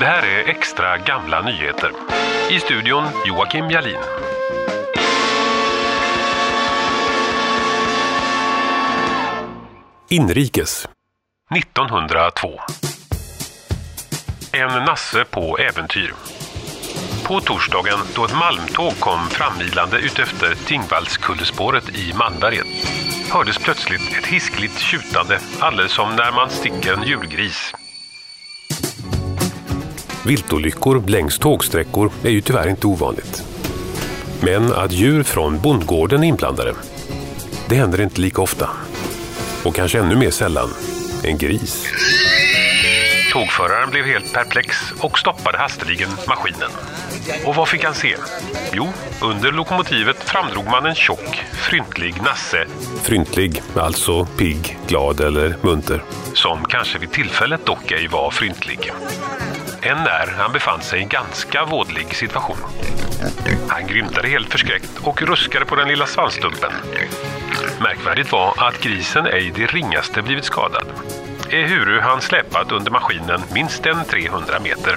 Det 0.00 0.06
här 0.06 0.22
är 0.22 0.48
extra 0.48 0.98
gamla 0.98 1.42
nyheter. 1.42 1.92
I 2.50 2.60
studion 2.60 3.04
Joakim 3.26 3.70
Jalin. 3.70 4.00
Inrikes 10.08 10.88
1902 11.56 12.60
En 14.52 14.84
nasse 14.84 15.24
på 15.24 15.58
äventyr. 15.58 16.12
På 17.26 17.40
torsdagen 17.40 17.98
då 18.14 18.24
ett 18.24 18.34
malmtåg 18.34 19.00
kom 19.00 19.28
frammilande 19.28 19.98
utefter 19.98 20.54
Tingvallskullespåret 20.54 21.88
i 21.88 22.12
Malmberget 22.12 22.66
hördes 23.32 23.58
plötsligt 23.58 24.18
ett 24.18 24.26
hiskligt 24.26 24.78
tjutande 24.78 25.40
alldeles 25.60 25.92
som 25.92 26.16
när 26.16 26.32
man 26.32 26.50
sticker 26.50 26.92
en 26.92 27.02
julgris. 27.02 27.74
Viltolyckor 30.28 31.02
längs 31.06 31.38
tågsträckor 31.38 32.10
är 32.24 32.30
ju 32.30 32.40
tyvärr 32.40 32.68
inte 32.68 32.86
ovanligt. 32.86 33.42
Men 34.40 34.72
att 34.72 34.92
djur 34.92 35.22
från 35.22 35.60
bondgården 35.60 36.24
är 36.24 36.28
inblandade, 36.28 36.74
det 37.68 37.74
händer 37.74 38.00
inte 38.00 38.20
lika 38.20 38.42
ofta. 38.42 38.70
Och 39.64 39.74
kanske 39.74 39.98
ännu 39.98 40.16
mer 40.16 40.30
sällan, 40.30 40.68
en 41.24 41.38
gris. 41.38 41.86
Tågföraren 43.32 43.90
blev 43.90 44.04
helt 44.04 44.32
perplex 44.32 44.76
och 45.00 45.18
stoppade 45.18 45.58
hasteligen 45.58 46.10
maskinen. 46.28 46.70
Och 47.44 47.54
vad 47.54 47.68
fick 47.68 47.84
han 47.84 47.94
se? 47.94 48.16
Jo, 48.72 48.88
under 49.22 49.52
lokomotivet 49.52 50.16
framdrog 50.16 50.66
man 50.66 50.86
en 50.86 50.94
tjock, 50.94 51.42
fryntlig 51.52 52.22
nasse. 52.22 52.66
Fryntlig, 53.02 53.62
alltså 53.76 54.24
pigg, 54.24 54.78
glad 54.86 55.20
eller 55.20 55.56
munter. 55.60 56.02
Som 56.34 56.64
kanske 56.64 56.98
vid 56.98 57.10
tillfället 57.10 57.66
dock 57.66 57.92
ej 57.92 58.08
var 58.08 58.30
fryntlig. 58.30 58.92
Än 59.88 59.96
när 59.96 60.26
han 60.36 60.52
befann 60.52 60.82
sig 60.82 60.98
i 60.98 61.02
en 61.02 61.08
ganska 61.08 61.64
vådlig 61.64 62.14
situation. 62.14 62.56
Han 63.68 63.86
grymtade 63.86 64.28
helt 64.28 64.52
förskräckt 64.52 64.90
och 65.04 65.22
ruskade 65.22 65.64
på 65.64 65.76
den 65.76 65.88
lilla 65.88 66.06
svansstumpen. 66.06 66.72
Märkvärdigt 67.80 68.32
var 68.32 68.54
att 68.68 68.80
grisen 68.80 69.26
ej 69.26 69.52
det 69.54 69.66
ringaste 69.66 70.22
blivit 70.22 70.44
skadad. 70.44 70.86
Ehuru 71.50 72.00
han 72.00 72.20
släpat 72.20 72.72
under 72.72 72.90
maskinen 72.90 73.40
minst 73.54 73.86
en 73.86 74.04
300 74.04 74.60
meter. 74.60 74.96